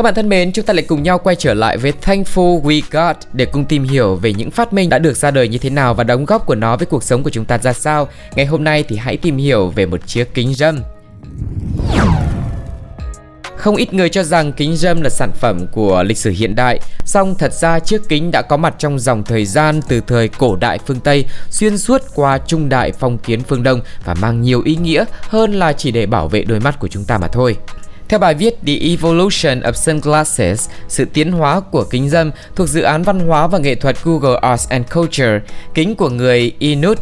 Các 0.00 0.04
bạn 0.04 0.14
thân 0.14 0.28
mến, 0.28 0.52
chúng 0.52 0.64
ta 0.64 0.74
lại 0.74 0.84
cùng 0.88 1.02
nhau 1.02 1.18
quay 1.18 1.36
trở 1.36 1.54
lại 1.54 1.76
với 1.76 1.92
Thankful 2.02 2.62
We 2.62 2.80
Got 2.90 3.16
để 3.32 3.46
cùng 3.46 3.64
tìm 3.64 3.84
hiểu 3.84 4.16
về 4.16 4.32
những 4.32 4.50
phát 4.50 4.72
minh 4.72 4.88
đã 4.88 4.98
được 4.98 5.16
ra 5.16 5.30
đời 5.30 5.48
như 5.48 5.58
thế 5.58 5.70
nào 5.70 5.94
và 5.94 6.04
đóng 6.04 6.24
góp 6.24 6.46
của 6.46 6.54
nó 6.54 6.76
với 6.76 6.86
cuộc 6.86 7.02
sống 7.02 7.22
của 7.22 7.30
chúng 7.30 7.44
ta 7.44 7.58
ra 7.58 7.72
sao. 7.72 8.08
Ngày 8.34 8.46
hôm 8.46 8.64
nay 8.64 8.84
thì 8.88 8.96
hãy 8.96 9.16
tìm 9.16 9.36
hiểu 9.36 9.68
về 9.68 9.86
một 9.86 10.06
chiếc 10.06 10.34
kính 10.34 10.54
râm. 10.54 10.80
Không 13.56 13.76
ít 13.76 13.94
người 13.94 14.08
cho 14.08 14.22
rằng 14.22 14.52
kính 14.52 14.76
râm 14.76 15.02
là 15.02 15.10
sản 15.10 15.30
phẩm 15.34 15.66
của 15.72 16.02
lịch 16.02 16.18
sử 16.18 16.30
hiện 16.30 16.54
đại, 16.54 16.80
song 17.04 17.34
thật 17.38 17.52
ra 17.52 17.78
chiếc 17.78 18.00
kính 18.08 18.30
đã 18.30 18.42
có 18.42 18.56
mặt 18.56 18.74
trong 18.78 18.98
dòng 18.98 19.24
thời 19.24 19.44
gian 19.44 19.80
từ 19.88 20.00
thời 20.06 20.28
cổ 20.28 20.56
đại 20.56 20.78
phương 20.86 21.00
Tây 21.00 21.24
xuyên 21.50 21.78
suốt 21.78 22.02
qua 22.14 22.38
trung 22.46 22.68
đại 22.68 22.92
phong 22.92 23.18
kiến 23.18 23.42
phương 23.42 23.62
Đông 23.62 23.80
và 24.04 24.14
mang 24.14 24.42
nhiều 24.42 24.62
ý 24.64 24.76
nghĩa 24.76 25.04
hơn 25.20 25.52
là 25.52 25.72
chỉ 25.72 25.90
để 25.90 26.06
bảo 26.06 26.28
vệ 26.28 26.44
đôi 26.44 26.60
mắt 26.60 26.78
của 26.78 26.88
chúng 26.88 27.04
ta 27.04 27.18
mà 27.18 27.28
thôi. 27.28 27.56
Theo 28.10 28.18
bài 28.18 28.34
viết 28.34 28.54
The 28.66 28.72
Evolution 28.80 29.60
of 29.60 29.72
Sunglasses, 29.72 30.68
sự 30.88 31.04
tiến 31.04 31.32
hóa 31.32 31.60
của 31.60 31.84
kính 31.84 32.08
dâm 32.08 32.30
thuộc 32.56 32.68
dự 32.68 32.82
án 32.82 33.02
văn 33.02 33.20
hóa 33.20 33.46
và 33.46 33.58
nghệ 33.58 33.74
thuật 33.74 33.96
Google 34.04 34.38
Arts 34.42 34.68
and 34.68 34.86
Culture, 34.94 35.40
kính 35.74 35.94
của 35.94 36.08
người 36.08 36.52
Inuit 36.58 36.98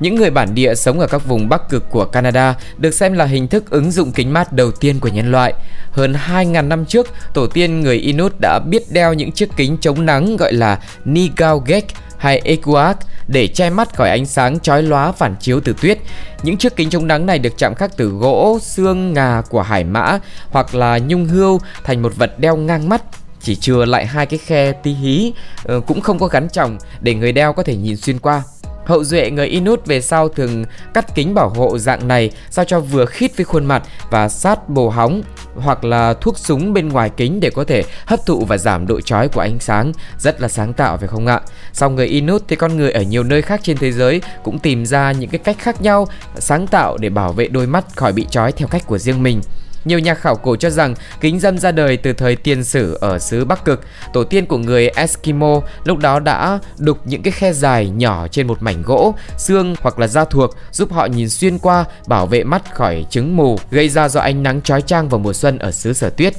những 0.00 0.14
người 0.14 0.30
bản 0.30 0.54
địa 0.54 0.74
sống 0.74 1.00
ở 1.00 1.06
các 1.06 1.26
vùng 1.26 1.48
Bắc 1.48 1.68
Cực 1.68 1.90
của 1.90 2.04
Canada 2.04 2.54
được 2.78 2.94
xem 2.94 3.12
là 3.12 3.24
hình 3.24 3.48
thức 3.48 3.70
ứng 3.70 3.90
dụng 3.90 4.12
kính 4.12 4.32
mát 4.32 4.52
đầu 4.52 4.70
tiên 4.70 5.00
của 5.00 5.08
nhân 5.08 5.30
loại. 5.30 5.54
Hơn 5.90 6.14
2.000 6.28 6.68
năm 6.68 6.84
trước, 6.84 7.06
tổ 7.34 7.46
tiên 7.46 7.80
người 7.80 7.96
Inuit 7.96 8.32
đã 8.40 8.58
biết 8.58 8.82
đeo 8.92 9.14
những 9.14 9.32
chiếc 9.32 9.48
kính 9.56 9.76
chống 9.80 10.06
nắng 10.06 10.36
gọi 10.36 10.52
là 10.52 10.78
Nigaugek 11.04 11.84
hay 12.18 12.40
Ekuak 12.44 12.98
để 13.28 13.46
che 13.46 13.70
mắt 13.70 13.96
khỏi 13.96 14.10
ánh 14.10 14.26
sáng 14.26 14.60
chói 14.60 14.82
lóa 14.82 15.12
phản 15.12 15.36
chiếu 15.40 15.60
từ 15.60 15.74
tuyết. 15.82 15.98
Những 16.42 16.56
chiếc 16.56 16.76
kính 16.76 16.90
chống 16.90 17.06
nắng 17.06 17.26
này 17.26 17.38
được 17.38 17.58
chạm 17.58 17.74
khắc 17.74 17.96
từ 17.96 18.08
gỗ, 18.08 18.58
xương, 18.62 19.12
ngà 19.12 19.42
của 19.48 19.62
hải 19.62 19.84
mã 19.84 20.18
hoặc 20.50 20.74
là 20.74 20.98
nhung 20.98 21.24
hươu 21.24 21.60
thành 21.84 22.02
một 22.02 22.16
vật 22.16 22.38
đeo 22.38 22.56
ngang 22.56 22.88
mắt 22.88 23.02
chỉ 23.40 23.56
chừa 23.56 23.84
lại 23.84 24.06
hai 24.06 24.26
cái 24.26 24.38
khe 24.38 24.72
tí 24.72 24.92
hí 24.92 25.32
ờ, 25.64 25.80
cũng 25.80 26.00
không 26.00 26.18
có 26.18 26.26
gắn 26.26 26.48
chồng 26.52 26.78
để 27.00 27.14
người 27.14 27.32
đeo 27.32 27.52
có 27.52 27.62
thể 27.62 27.76
nhìn 27.76 27.96
xuyên 27.96 28.18
qua. 28.18 28.42
Hậu 28.88 29.04
duệ 29.04 29.30
người 29.30 29.46
Inuit 29.46 29.86
về 29.86 30.00
sau 30.00 30.28
thường 30.28 30.64
cắt 30.94 31.14
kính 31.14 31.34
bảo 31.34 31.48
hộ 31.48 31.78
dạng 31.78 32.08
này, 32.08 32.30
sao 32.50 32.64
cho 32.64 32.80
vừa 32.80 33.06
khít 33.06 33.36
với 33.36 33.44
khuôn 33.44 33.66
mặt 33.66 33.82
và 34.10 34.28
sát 34.28 34.68
bồ 34.68 34.90
hóng 34.90 35.22
hoặc 35.56 35.84
là 35.84 36.14
thuốc 36.14 36.38
súng 36.38 36.72
bên 36.72 36.88
ngoài 36.88 37.10
kính 37.16 37.40
để 37.40 37.50
có 37.50 37.64
thể 37.64 37.84
hấp 38.06 38.26
thụ 38.26 38.44
và 38.44 38.58
giảm 38.58 38.86
độ 38.86 39.00
chói 39.00 39.28
của 39.28 39.40
ánh 39.40 39.58
sáng. 39.60 39.92
Rất 40.18 40.40
là 40.40 40.48
sáng 40.48 40.72
tạo, 40.72 40.96
phải 40.96 41.08
không 41.08 41.26
ạ? 41.26 41.40
Sau 41.72 41.90
người 41.90 42.06
Inuit 42.06 42.42
thì 42.48 42.56
con 42.56 42.76
người 42.76 42.92
ở 42.92 43.02
nhiều 43.02 43.22
nơi 43.22 43.42
khác 43.42 43.60
trên 43.62 43.76
thế 43.76 43.92
giới 43.92 44.22
cũng 44.44 44.58
tìm 44.58 44.86
ra 44.86 45.12
những 45.12 45.30
cái 45.30 45.38
cách 45.38 45.56
khác 45.58 45.82
nhau, 45.82 46.08
sáng 46.38 46.66
tạo 46.66 46.96
để 46.96 47.10
bảo 47.10 47.32
vệ 47.32 47.48
đôi 47.48 47.66
mắt 47.66 47.84
khỏi 47.96 48.12
bị 48.12 48.26
chói 48.30 48.52
theo 48.52 48.68
cách 48.68 48.86
của 48.86 48.98
riêng 48.98 49.22
mình 49.22 49.40
nhiều 49.88 49.98
nhà 49.98 50.14
khảo 50.14 50.36
cổ 50.36 50.56
cho 50.56 50.70
rằng 50.70 50.94
kính 51.20 51.40
dâm 51.40 51.58
ra 51.58 51.72
đời 51.72 51.96
từ 51.96 52.12
thời 52.12 52.36
tiền 52.36 52.64
sử 52.64 52.98
ở 53.00 53.18
xứ 53.18 53.44
Bắc 53.44 53.64
Cực. 53.64 53.80
Tổ 54.12 54.24
tiên 54.24 54.46
của 54.46 54.58
người 54.58 54.88
Eskimo 54.88 55.60
lúc 55.84 55.98
đó 55.98 56.20
đã 56.20 56.58
đục 56.78 56.98
những 57.04 57.22
cái 57.22 57.32
khe 57.32 57.52
dài 57.52 57.88
nhỏ 57.88 58.28
trên 58.28 58.46
một 58.46 58.62
mảnh 58.62 58.82
gỗ, 58.82 59.14
xương 59.38 59.74
hoặc 59.80 59.98
là 59.98 60.06
da 60.06 60.24
thuộc 60.24 60.50
giúp 60.72 60.92
họ 60.92 61.06
nhìn 61.06 61.28
xuyên 61.28 61.58
qua 61.58 61.84
bảo 62.06 62.26
vệ 62.26 62.44
mắt 62.44 62.74
khỏi 62.74 63.06
chứng 63.10 63.36
mù 63.36 63.58
gây 63.70 63.88
ra 63.88 64.08
do 64.08 64.20
ánh 64.20 64.42
nắng 64.42 64.62
chói 64.62 64.82
chang 64.82 65.08
vào 65.08 65.18
mùa 65.18 65.32
xuân 65.32 65.58
ở 65.58 65.70
xứ 65.70 65.92
Sở 65.92 66.10
Tuyết. 66.10 66.34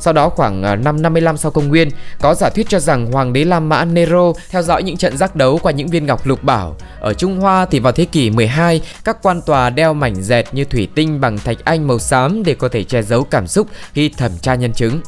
Sau 0.00 0.12
đó 0.12 0.28
khoảng 0.28 0.62
à, 0.62 0.76
năm 0.76 1.02
55 1.02 1.36
sau 1.36 1.50
công 1.50 1.68
nguyên, 1.68 1.88
có 2.20 2.34
giả 2.34 2.50
thuyết 2.50 2.68
cho 2.68 2.80
rằng 2.80 3.12
hoàng 3.12 3.32
đế 3.32 3.44
La 3.44 3.60
Mã 3.60 3.84
Nero 3.84 4.32
theo 4.50 4.62
dõi 4.62 4.82
những 4.82 4.96
trận 4.96 5.16
giác 5.16 5.36
đấu 5.36 5.58
qua 5.62 5.72
những 5.72 5.88
viên 5.88 6.06
ngọc 6.06 6.26
lục 6.26 6.42
bảo. 6.42 6.76
Ở 7.00 7.14
Trung 7.14 7.40
Hoa 7.40 7.66
thì 7.66 7.78
vào 7.78 7.92
thế 7.92 8.04
kỷ 8.04 8.30
12, 8.30 8.80
các 9.04 9.22
quan 9.22 9.40
tòa 9.46 9.70
đeo 9.70 9.94
mảnh 9.94 10.14
dẹt 10.14 10.46
như 10.52 10.64
thủy 10.64 10.88
tinh 10.94 11.20
bằng 11.20 11.38
thạch 11.38 11.64
anh 11.64 11.86
màu 11.86 11.98
xám 11.98 12.42
để 12.42 12.54
có 12.54 12.68
thể 12.68 12.84
che 12.84 13.02
giấu 13.02 13.24
cảm 13.24 13.46
xúc 13.46 13.66
khi 13.92 14.08
thẩm 14.08 14.32
tra 14.42 14.54
nhân 14.54 14.72
chứng. 14.72 15.00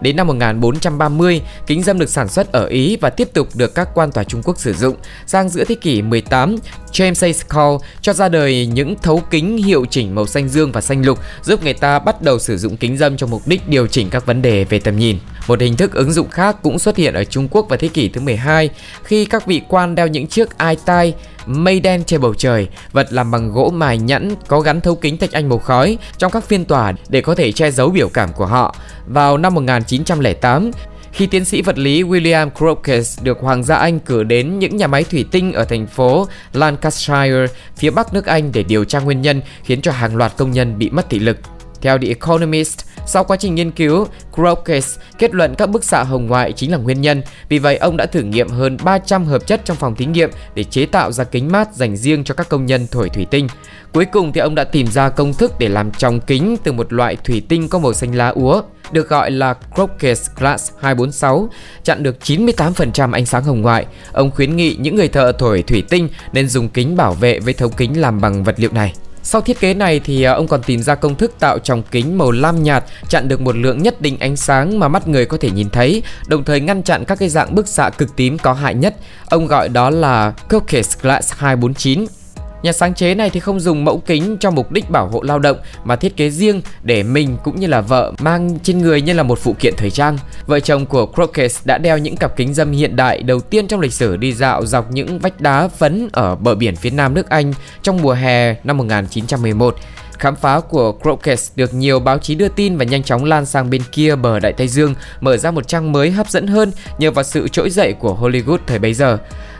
Đến 0.00 0.16
năm 0.16 0.26
1430, 0.26 1.42
kính 1.66 1.82
dâm 1.82 1.98
được 1.98 2.08
sản 2.08 2.28
xuất 2.28 2.52
ở 2.52 2.66
Ý 2.66 2.96
và 2.96 3.10
tiếp 3.10 3.28
tục 3.32 3.48
được 3.54 3.74
các 3.74 3.88
quan 3.94 4.12
tòa 4.12 4.24
Trung 4.24 4.42
Quốc 4.44 4.58
sử 4.58 4.72
dụng. 4.72 4.96
Sang 5.26 5.48
giữa 5.48 5.64
thế 5.64 5.74
kỷ 5.74 6.02
18, 6.02 6.56
James 6.92 7.26
A. 7.26 7.54
Cole 7.54 7.88
cho 8.02 8.12
ra 8.12 8.28
đời 8.28 8.66
những 8.66 8.94
thấu 9.02 9.22
kính 9.30 9.56
hiệu 9.56 9.84
chỉnh 9.90 10.14
màu 10.14 10.26
xanh 10.26 10.48
dương 10.48 10.72
và 10.72 10.80
xanh 10.80 11.06
lục 11.06 11.18
giúp 11.42 11.64
người 11.64 11.74
ta 11.74 11.98
bắt 11.98 12.22
đầu 12.22 12.38
sử 12.38 12.58
dụng 12.58 12.76
kính 12.76 12.96
dâm 12.96 13.16
cho 13.16 13.26
mục 13.26 13.42
đích 13.46 13.68
điều 13.68 13.86
chỉnh 13.86 14.10
các 14.10 14.26
vấn 14.26 14.42
đề 14.42 14.64
về 14.64 14.78
tầm 14.78 14.98
nhìn. 14.98 15.18
Một 15.46 15.60
hình 15.60 15.76
thức 15.76 15.94
ứng 15.94 16.12
dụng 16.12 16.30
khác 16.30 16.56
cũng 16.62 16.78
xuất 16.78 16.96
hiện 16.96 17.14
ở 17.14 17.24
Trung 17.24 17.48
Quốc 17.50 17.68
vào 17.68 17.76
thế 17.76 17.88
kỷ 17.88 18.08
thứ 18.08 18.20
12 18.20 18.70
khi 19.02 19.24
các 19.24 19.46
vị 19.46 19.62
quan 19.68 19.94
đeo 19.94 20.06
những 20.06 20.26
chiếc 20.26 20.58
ai 20.58 20.76
tai 20.84 21.14
mây 21.48 21.80
đen 21.80 22.04
che 22.04 22.18
bầu 22.18 22.34
trời, 22.34 22.68
vật 22.92 23.06
làm 23.10 23.30
bằng 23.30 23.52
gỗ 23.52 23.70
mài 23.74 23.98
nhẵn 23.98 24.34
có 24.48 24.60
gắn 24.60 24.80
thấu 24.80 24.94
kính 24.94 25.18
thạch 25.18 25.32
anh 25.32 25.48
màu 25.48 25.58
khói 25.58 25.98
trong 26.18 26.32
các 26.32 26.44
phiên 26.44 26.64
tòa 26.64 26.92
để 27.08 27.20
có 27.20 27.34
thể 27.34 27.52
che 27.52 27.70
giấu 27.70 27.90
biểu 27.90 28.08
cảm 28.08 28.32
của 28.32 28.46
họ. 28.46 28.76
Vào 29.06 29.38
năm 29.38 29.54
1908, 29.54 30.70
khi 31.12 31.26
tiến 31.26 31.44
sĩ 31.44 31.62
vật 31.62 31.78
lý 31.78 32.02
William 32.02 32.50
Crookes 32.50 33.22
được 33.22 33.38
Hoàng 33.40 33.64
gia 33.64 33.76
Anh 33.76 33.98
cử 33.98 34.22
đến 34.22 34.58
những 34.58 34.76
nhà 34.76 34.86
máy 34.86 35.04
thủy 35.04 35.24
tinh 35.30 35.52
ở 35.52 35.64
thành 35.64 35.86
phố 35.86 36.26
Lancashire, 36.52 37.46
phía 37.76 37.90
bắc 37.90 38.14
nước 38.14 38.26
Anh 38.26 38.52
để 38.52 38.62
điều 38.62 38.84
tra 38.84 39.00
nguyên 39.00 39.22
nhân 39.22 39.42
khiến 39.64 39.82
cho 39.82 39.92
hàng 39.92 40.16
loạt 40.16 40.32
công 40.36 40.50
nhân 40.50 40.78
bị 40.78 40.90
mất 40.90 41.10
thị 41.10 41.18
lực. 41.18 41.38
Theo 41.80 41.98
The 41.98 42.08
Economist, 42.08 42.87
sau 43.08 43.24
quá 43.24 43.36
trình 43.36 43.54
nghiên 43.54 43.70
cứu, 43.70 44.06
Crookes 44.34 44.98
kết 45.18 45.34
luận 45.34 45.54
các 45.54 45.70
bức 45.70 45.84
xạ 45.84 46.02
hồng 46.02 46.26
ngoại 46.26 46.52
chính 46.52 46.72
là 46.72 46.78
nguyên 46.78 47.00
nhân. 47.00 47.22
Vì 47.48 47.58
vậy, 47.58 47.76
ông 47.76 47.96
đã 47.96 48.06
thử 48.06 48.22
nghiệm 48.22 48.48
hơn 48.48 48.76
300 48.84 49.24
hợp 49.24 49.46
chất 49.46 49.60
trong 49.64 49.76
phòng 49.76 49.94
thí 49.94 50.06
nghiệm 50.06 50.30
để 50.54 50.64
chế 50.64 50.86
tạo 50.86 51.12
ra 51.12 51.24
kính 51.24 51.52
mát 51.52 51.74
dành 51.74 51.96
riêng 51.96 52.24
cho 52.24 52.34
các 52.34 52.48
công 52.48 52.66
nhân 52.66 52.86
thổi 52.90 53.08
thủy 53.08 53.26
tinh. 53.30 53.48
Cuối 53.92 54.04
cùng 54.04 54.32
thì 54.32 54.40
ông 54.40 54.54
đã 54.54 54.64
tìm 54.64 54.86
ra 54.86 55.08
công 55.08 55.34
thức 55.34 55.52
để 55.58 55.68
làm 55.68 55.90
tròng 55.90 56.20
kính 56.20 56.56
từ 56.62 56.72
một 56.72 56.92
loại 56.92 57.16
thủy 57.24 57.42
tinh 57.48 57.68
có 57.68 57.78
màu 57.78 57.92
xanh 57.92 58.14
lá 58.14 58.28
úa 58.28 58.62
được 58.92 59.08
gọi 59.08 59.30
là 59.30 59.54
Crookes 59.74 60.30
Glass 60.36 60.72
246, 60.80 61.48
chặn 61.84 62.02
được 62.02 62.16
98% 62.22 63.12
ánh 63.12 63.26
sáng 63.26 63.44
hồng 63.44 63.62
ngoại. 63.62 63.86
Ông 64.12 64.30
khuyến 64.30 64.56
nghị 64.56 64.76
những 64.80 64.96
người 64.96 65.08
thợ 65.08 65.32
thổi 65.32 65.62
thủy 65.62 65.82
tinh 65.88 66.08
nên 66.32 66.48
dùng 66.48 66.68
kính 66.68 66.96
bảo 66.96 67.12
vệ 67.12 67.40
với 67.40 67.54
thấu 67.54 67.68
kính 67.68 68.00
làm 68.00 68.20
bằng 68.20 68.44
vật 68.44 68.54
liệu 68.58 68.72
này. 68.72 68.94
Sau 69.22 69.40
thiết 69.40 69.60
kế 69.60 69.74
này 69.74 70.00
thì 70.04 70.22
à, 70.22 70.32
ông 70.32 70.48
còn 70.48 70.62
tìm 70.62 70.82
ra 70.82 70.94
công 70.94 71.14
thức 71.14 71.32
tạo 71.38 71.58
tròng 71.58 71.82
kính 71.82 72.18
màu 72.18 72.30
lam 72.30 72.62
nhạt 72.62 72.84
chặn 73.08 73.28
được 73.28 73.40
một 73.40 73.56
lượng 73.56 73.82
nhất 73.82 74.00
định 74.00 74.18
ánh 74.20 74.36
sáng 74.36 74.78
mà 74.78 74.88
mắt 74.88 75.08
người 75.08 75.26
có 75.26 75.36
thể 75.40 75.50
nhìn 75.50 75.70
thấy, 75.70 76.02
đồng 76.26 76.44
thời 76.44 76.60
ngăn 76.60 76.82
chặn 76.82 77.04
các 77.04 77.18
cái 77.18 77.28
dạng 77.28 77.54
bức 77.54 77.68
xạ 77.68 77.90
cực 77.90 78.16
tím 78.16 78.38
có 78.38 78.52
hại 78.52 78.74
nhất. 78.74 78.96
Ông 79.26 79.46
gọi 79.46 79.68
đó 79.68 79.90
là 79.90 80.32
Crookes 80.48 80.98
Glass 81.02 81.32
249. 81.32 82.17
Nhà 82.62 82.72
sáng 82.72 82.94
chế 82.94 83.14
này 83.14 83.30
thì 83.30 83.40
không 83.40 83.60
dùng 83.60 83.84
mẫu 83.84 84.02
kính 84.06 84.36
cho 84.40 84.50
mục 84.50 84.72
đích 84.72 84.90
bảo 84.90 85.08
hộ 85.08 85.22
lao 85.22 85.38
động 85.38 85.56
mà 85.84 85.96
thiết 85.96 86.16
kế 86.16 86.30
riêng 86.30 86.62
để 86.82 87.02
mình 87.02 87.36
cũng 87.44 87.60
như 87.60 87.66
là 87.66 87.80
vợ 87.80 88.12
mang 88.18 88.58
trên 88.62 88.78
người 88.78 89.02
như 89.02 89.12
là 89.12 89.22
một 89.22 89.38
phụ 89.38 89.54
kiện 89.60 89.74
thời 89.76 89.90
trang. 89.90 90.18
Vợ 90.46 90.60
chồng 90.60 90.86
của 90.86 91.06
Crookes 91.06 91.60
đã 91.64 91.78
đeo 91.78 91.98
những 91.98 92.16
cặp 92.16 92.36
kính 92.36 92.54
dâm 92.54 92.72
hiện 92.72 92.96
đại 92.96 93.22
đầu 93.22 93.40
tiên 93.40 93.68
trong 93.68 93.80
lịch 93.80 93.92
sử 93.92 94.16
đi 94.16 94.32
dạo 94.32 94.66
dọc 94.66 94.92
những 94.92 95.18
vách 95.18 95.40
đá 95.40 95.68
phấn 95.68 96.08
ở 96.12 96.36
bờ 96.36 96.54
biển 96.54 96.76
phía 96.76 96.90
nam 96.90 97.14
nước 97.14 97.28
Anh 97.30 97.52
trong 97.82 98.02
mùa 98.02 98.12
hè 98.12 98.54
năm 98.64 98.78
1911. 98.78 99.76
Khám 100.18 100.36
phá 100.36 100.60
của 100.60 100.92
Crookes 100.92 101.50
được 101.56 101.74
nhiều 101.74 102.00
báo 102.00 102.18
chí 102.18 102.34
đưa 102.34 102.48
tin 102.48 102.76
và 102.76 102.84
nhanh 102.84 103.02
chóng 103.02 103.24
lan 103.24 103.46
sang 103.46 103.70
bên 103.70 103.82
kia 103.92 104.16
bờ 104.16 104.40
Đại 104.40 104.52
Tây 104.52 104.68
Dương, 104.68 104.94
mở 105.20 105.36
ra 105.36 105.50
một 105.50 105.68
trang 105.68 105.92
mới 105.92 106.10
hấp 106.10 106.30
dẫn 106.30 106.46
hơn 106.46 106.72
nhờ 106.98 107.10
vào 107.10 107.24
sự 107.24 107.48
trỗi 107.48 107.70
dậy 107.70 107.94
của 107.98 108.18
Hollywood 108.20 108.58
thời 108.66 108.78
bấy 108.78 108.94
giờ. 108.94 109.18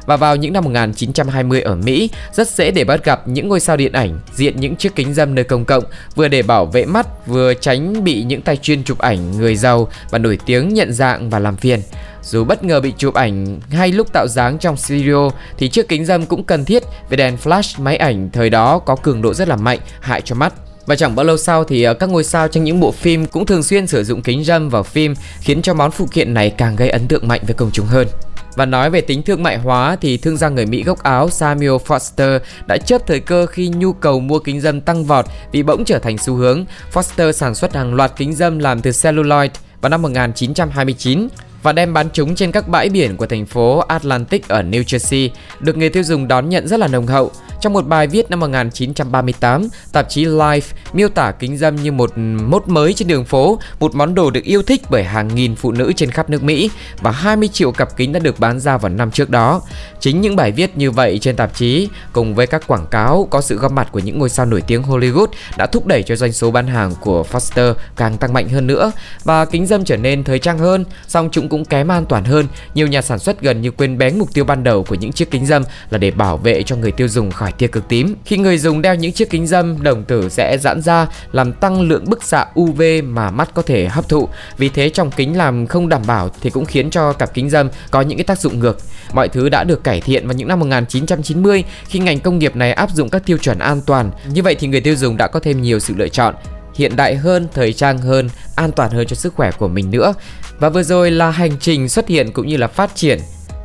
Và 0.08 0.16
vào 0.16 0.36
những 0.36 0.52
năm 0.52 0.64
1920 0.64 1.62
ở 1.62 1.74
Mỹ, 1.74 2.10
rất 2.32 2.48
dễ 2.48 2.70
để 2.70 2.84
bắt 2.84 3.04
gặp 3.04 3.28
những 3.28 3.48
ngôi 3.48 3.60
sao 3.60 3.76
điện 3.76 3.92
ảnh 3.92 4.20
diện 4.34 4.60
những 4.60 4.76
chiếc 4.76 4.94
kính 4.94 5.14
dâm 5.14 5.34
nơi 5.34 5.44
công 5.44 5.64
cộng, 5.64 5.84
vừa 6.14 6.28
để 6.28 6.42
bảo 6.42 6.66
vệ 6.66 6.84
mắt, 6.84 7.26
vừa 7.26 7.54
tránh 7.54 8.04
bị 8.04 8.22
những 8.22 8.42
tay 8.42 8.56
chuyên 8.56 8.84
chụp 8.84 8.98
ảnh 8.98 9.38
người 9.38 9.56
giàu 9.56 9.88
và 10.10 10.18
nổi 10.18 10.38
tiếng 10.46 10.74
nhận 10.74 10.92
dạng 10.92 11.30
và 11.30 11.38
làm 11.38 11.56
phiền. 11.56 11.80
Dù 12.22 12.44
bất 12.44 12.64
ngờ 12.64 12.80
bị 12.80 12.92
chụp 12.96 13.14
ảnh 13.14 13.60
hay 13.70 13.92
lúc 13.92 14.12
tạo 14.12 14.26
dáng 14.28 14.58
trong 14.58 14.76
studio 14.76 15.30
thì 15.58 15.68
chiếc 15.68 15.88
kính 15.88 16.04
dâm 16.04 16.26
cũng 16.26 16.44
cần 16.44 16.64
thiết 16.64 16.82
vì 17.10 17.16
đèn 17.16 17.36
flash 17.44 17.82
máy 17.82 17.96
ảnh 17.96 18.30
thời 18.32 18.50
đó 18.50 18.78
có 18.78 18.96
cường 18.96 19.22
độ 19.22 19.34
rất 19.34 19.48
là 19.48 19.56
mạnh, 19.56 19.78
hại 20.00 20.20
cho 20.20 20.34
mắt. 20.34 20.52
Và 20.86 20.96
chẳng 20.96 21.14
bao 21.14 21.26
lâu 21.26 21.36
sau 21.36 21.64
thì 21.64 21.82
ờ, 21.82 21.94
các 21.94 22.08
ngôi 22.08 22.24
sao 22.24 22.48
trong 22.48 22.64
những 22.64 22.80
bộ 22.80 22.92
phim 22.92 23.26
cũng 23.26 23.46
thường 23.46 23.62
xuyên 23.62 23.86
sử 23.86 24.04
dụng 24.04 24.22
kính 24.22 24.44
râm 24.44 24.68
vào 24.68 24.82
phim 24.82 25.14
khiến 25.40 25.62
cho 25.62 25.74
món 25.74 25.90
phụ 25.90 26.06
kiện 26.12 26.34
này 26.34 26.50
càng 26.50 26.76
gây 26.76 26.90
ấn 26.90 27.08
tượng 27.08 27.28
mạnh 27.28 27.40
với 27.46 27.54
công 27.54 27.70
chúng 27.72 27.86
hơn. 27.86 28.06
Và 28.56 28.66
nói 28.66 28.90
về 28.90 29.00
tính 29.00 29.22
thương 29.22 29.42
mại 29.42 29.58
hóa 29.58 29.96
thì 30.00 30.16
thương 30.16 30.36
gia 30.36 30.48
người 30.48 30.66
Mỹ 30.66 30.82
gốc 30.82 31.02
Áo 31.02 31.30
Samuel 31.30 31.76
Foster 31.86 32.38
đã 32.66 32.76
chớp 32.76 33.06
thời 33.06 33.20
cơ 33.20 33.46
khi 33.46 33.68
nhu 33.68 33.92
cầu 33.92 34.20
mua 34.20 34.38
kính 34.38 34.60
dâm 34.60 34.80
tăng 34.80 35.04
vọt 35.04 35.24
vì 35.52 35.62
bỗng 35.62 35.84
trở 35.84 35.98
thành 35.98 36.18
xu 36.18 36.34
hướng. 36.34 36.64
Foster 36.92 37.32
sản 37.32 37.54
xuất 37.54 37.74
hàng 37.74 37.94
loạt 37.94 38.12
kính 38.16 38.34
dâm 38.34 38.58
làm 38.58 38.80
từ 38.80 38.90
celluloid 39.02 39.50
vào 39.80 39.90
năm 39.90 40.02
1929 40.02 41.28
và 41.62 41.72
đem 41.72 41.92
bán 41.92 42.08
chúng 42.12 42.34
trên 42.34 42.52
các 42.52 42.68
bãi 42.68 42.88
biển 42.88 43.16
của 43.16 43.26
thành 43.26 43.46
phố 43.46 43.78
Atlantic 43.78 44.48
ở 44.48 44.62
New 44.62 44.82
Jersey, 44.82 45.28
được 45.60 45.76
người 45.76 45.88
tiêu 45.88 46.02
dùng 46.02 46.28
đón 46.28 46.48
nhận 46.48 46.68
rất 46.68 46.80
là 46.80 46.88
nồng 46.88 47.06
hậu. 47.06 47.30
Trong 47.60 47.72
một 47.72 47.86
bài 47.86 48.06
viết 48.06 48.30
năm 48.30 48.40
1938, 48.40 49.68
tạp 49.92 50.10
chí 50.10 50.24
Life 50.24 50.60
miêu 50.92 51.08
tả 51.08 51.32
kính 51.32 51.58
dâm 51.58 51.76
như 51.76 51.92
một 51.92 52.18
mốt 52.18 52.68
mới 52.68 52.92
trên 52.92 53.08
đường 53.08 53.24
phố, 53.24 53.58
một 53.80 53.94
món 53.94 54.14
đồ 54.14 54.30
được 54.30 54.44
yêu 54.44 54.62
thích 54.62 54.82
bởi 54.90 55.04
hàng 55.04 55.34
nghìn 55.34 55.54
phụ 55.54 55.72
nữ 55.72 55.92
trên 55.96 56.10
khắp 56.10 56.30
nước 56.30 56.42
Mỹ 56.42 56.70
và 57.00 57.10
20 57.10 57.48
triệu 57.48 57.72
cặp 57.72 57.96
kính 57.96 58.12
đã 58.12 58.20
được 58.20 58.40
bán 58.40 58.60
ra 58.60 58.78
vào 58.78 58.92
năm 58.92 59.10
trước 59.10 59.30
đó. 59.30 59.62
Chính 60.00 60.20
những 60.20 60.36
bài 60.36 60.52
viết 60.52 60.76
như 60.76 60.90
vậy 60.90 61.18
trên 61.18 61.36
tạp 61.36 61.54
chí 61.54 61.88
cùng 62.12 62.34
với 62.34 62.46
các 62.46 62.66
quảng 62.66 62.86
cáo 62.90 63.28
có 63.30 63.40
sự 63.40 63.56
góp 63.56 63.72
mặt 63.72 63.88
của 63.92 63.98
những 63.98 64.18
ngôi 64.18 64.28
sao 64.28 64.46
nổi 64.46 64.62
tiếng 64.66 64.82
Hollywood 64.82 65.26
đã 65.56 65.66
thúc 65.66 65.86
đẩy 65.86 66.02
cho 66.02 66.16
doanh 66.16 66.32
số 66.32 66.50
bán 66.50 66.66
hàng 66.66 66.94
của 67.00 67.24
Foster 67.32 67.74
càng 67.96 68.18
tăng 68.18 68.32
mạnh 68.32 68.48
hơn 68.48 68.66
nữa 68.66 68.92
và 69.24 69.44
kính 69.44 69.66
dâm 69.66 69.84
trở 69.84 69.96
nên 69.96 70.24
thời 70.24 70.38
trang 70.38 70.58
hơn, 70.58 70.84
song 71.06 71.28
chúng 71.32 71.48
cũng 71.48 71.64
kém 71.64 71.88
an 71.88 72.06
toàn 72.06 72.24
hơn. 72.24 72.46
Nhiều 72.74 72.86
nhà 72.86 73.02
sản 73.02 73.18
xuất 73.18 73.40
gần 73.40 73.60
như 73.60 73.70
quên 73.70 73.98
bén 73.98 74.18
mục 74.18 74.34
tiêu 74.34 74.44
ban 74.44 74.64
đầu 74.64 74.84
của 74.84 74.94
những 74.94 75.12
chiếc 75.12 75.30
kính 75.30 75.46
dâm 75.46 75.62
là 75.90 75.98
để 75.98 76.10
bảo 76.10 76.36
vệ 76.36 76.62
cho 76.62 76.76
người 76.76 76.92
tiêu 76.92 77.08
dùng 77.08 77.30
khỏi 77.30 77.47
tia 77.50 77.66
cực 77.66 77.88
tím. 77.88 78.14
Khi 78.24 78.36
người 78.36 78.58
dùng 78.58 78.82
đeo 78.82 78.94
những 78.94 79.12
chiếc 79.12 79.30
kính 79.30 79.46
dâm, 79.46 79.82
đồng 79.82 80.04
tử 80.04 80.28
sẽ 80.28 80.58
giãn 80.60 80.82
ra 80.82 81.06
làm 81.32 81.52
tăng 81.52 81.80
lượng 81.80 82.04
bức 82.08 82.22
xạ 82.22 82.46
UV 82.60 82.82
mà 83.04 83.30
mắt 83.30 83.54
có 83.54 83.62
thể 83.62 83.88
hấp 83.88 84.08
thụ. 84.08 84.28
Vì 84.58 84.68
thế 84.68 84.90
trong 84.90 85.10
kính 85.10 85.36
làm 85.36 85.66
không 85.66 85.88
đảm 85.88 86.02
bảo 86.06 86.30
thì 86.40 86.50
cũng 86.50 86.64
khiến 86.64 86.90
cho 86.90 87.12
cặp 87.12 87.34
kính 87.34 87.50
dâm 87.50 87.68
có 87.90 88.00
những 88.00 88.18
cái 88.18 88.24
tác 88.24 88.40
dụng 88.40 88.58
ngược. 88.58 88.78
Mọi 89.12 89.28
thứ 89.28 89.48
đã 89.48 89.64
được 89.64 89.84
cải 89.84 90.00
thiện 90.00 90.26
vào 90.26 90.34
những 90.34 90.48
năm 90.48 90.60
1990 90.60 91.64
khi 91.88 91.98
ngành 91.98 92.20
công 92.20 92.38
nghiệp 92.38 92.56
này 92.56 92.72
áp 92.72 92.90
dụng 92.90 93.08
các 93.08 93.22
tiêu 93.26 93.38
chuẩn 93.38 93.58
an 93.58 93.80
toàn. 93.86 94.10
Như 94.32 94.42
vậy 94.42 94.56
thì 94.58 94.68
người 94.68 94.80
tiêu 94.80 94.96
dùng 94.96 95.16
đã 95.16 95.26
có 95.26 95.40
thêm 95.40 95.62
nhiều 95.62 95.78
sự 95.78 95.94
lựa 95.96 96.08
chọn 96.08 96.34
hiện 96.74 96.96
đại 96.96 97.16
hơn, 97.16 97.48
thời 97.54 97.72
trang 97.72 97.98
hơn, 97.98 98.28
an 98.56 98.72
toàn 98.72 98.90
hơn 98.90 99.06
cho 99.06 99.16
sức 99.16 99.34
khỏe 99.34 99.50
của 99.58 99.68
mình 99.68 99.90
nữa. 99.90 100.14
Và 100.58 100.68
vừa 100.68 100.82
rồi 100.82 101.10
là 101.10 101.30
hành 101.30 101.58
trình 101.60 101.88
xuất 101.88 102.08
hiện 102.08 102.32
cũng 102.32 102.46
như 102.46 102.56
là 102.56 102.66
phát 102.66 102.94
triển 102.94 103.18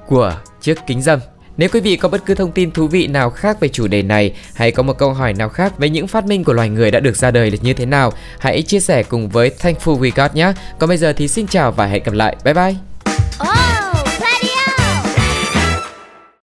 của 0.07 0.35
chiếc 0.61 0.77
kính 0.87 1.01
dâm. 1.01 1.19
Nếu 1.57 1.69
quý 1.73 1.79
vị 1.79 1.95
có 1.95 2.09
bất 2.09 2.25
cứ 2.25 2.35
thông 2.35 2.51
tin 2.51 2.71
thú 2.71 2.87
vị 2.87 3.07
nào 3.07 3.29
khác 3.29 3.59
về 3.59 3.67
chủ 3.67 3.87
đề 3.87 4.01
này 4.01 4.33
hay 4.55 4.71
có 4.71 4.83
một 4.83 4.97
câu 4.97 5.13
hỏi 5.13 5.33
nào 5.33 5.49
khác 5.49 5.77
về 5.77 5.89
những 5.89 6.07
phát 6.07 6.25
minh 6.25 6.43
của 6.43 6.53
loài 6.53 6.69
người 6.69 6.91
đã 6.91 6.99
được 6.99 7.15
ra 7.15 7.31
đời 7.31 7.51
là 7.51 7.57
như 7.61 7.73
thế 7.73 7.85
nào, 7.85 8.13
hãy 8.39 8.61
chia 8.61 8.79
sẻ 8.79 9.03
cùng 9.03 9.29
với 9.29 9.51
Thankful 9.59 9.99
We 9.99 10.11
Got 10.15 10.35
nhé. 10.35 10.53
Còn 10.79 10.87
bây 10.87 10.97
giờ 10.97 11.13
thì 11.13 11.27
xin 11.27 11.47
chào 11.47 11.71
và 11.71 11.85
hẹn 11.85 12.03
gặp 12.03 12.13
lại. 12.13 12.35
Bye 12.43 12.53
bye. 12.53 12.92